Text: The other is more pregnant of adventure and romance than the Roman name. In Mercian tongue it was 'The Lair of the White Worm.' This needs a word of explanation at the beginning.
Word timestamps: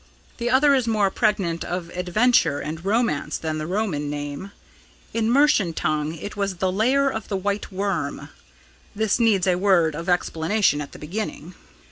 The 0.37 0.49
other 0.49 0.73
is 0.73 0.87
more 0.87 1.11
pregnant 1.11 1.63
of 1.63 1.89
adventure 1.91 2.59
and 2.59 2.83
romance 2.83 3.37
than 3.37 3.59
the 3.59 3.67
Roman 3.67 4.09
name. 4.09 4.51
In 5.13 5.29
Mercian 5.29 5.73
tongue 5.73 6.15
it 6.15 6.35
was 6.35 6.55
'The 6.55 6.71
Lair 6.71 7.11
of 7.11 7.27
the 7.27 7.37
White 7.37 7.71
Worm.' 7.71 8.29
This 8.95 9.19
needs 9.19 9.45
a 9.45 9.53
word 9.59 9.93
of 9.93 10.09
explanation 10.09 10.81
at 10.81 10.93
the 10.93 10.97
beginning. 10.97 11.53